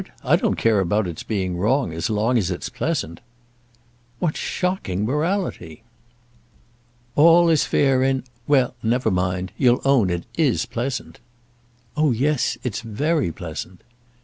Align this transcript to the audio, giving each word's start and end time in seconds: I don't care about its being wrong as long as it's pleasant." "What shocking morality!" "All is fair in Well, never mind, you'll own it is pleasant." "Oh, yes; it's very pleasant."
I 0.23 0.35
don't 0.35 0.55
care 0.55 0.79
about 0.79 1.05
its 1.05 1.21
being 1.21 1.57
wrong 1.57 1.93
as 1.93 2.09
long 2.09 2.35
as 2.35 2.49
it's 2.49 2.69
pleasant." 2.69 3.19
"What 4.17 4.35
shocking 4.35 5.05
morality!" 5.05 5.83
"All 7.15 7.49
is 7.49 7.65
fair 7.65 8.01
in 8.01 8.23
Well, 8.47 8.73
never 8.81 9.11
mind, 9.11 9.51
you'll 9.59 9.79
own 9.85 10.09
it 10.09 10.25
is 10.35 10.65
pleasant." 10.65 11.19
"Oh, 11.95 12.09
yes; 12.11 12.57
it's 12.63 12.81
very 12.81 13.31
pleasant." 13.31 13.83